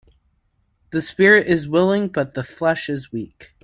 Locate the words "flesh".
2.43-2.89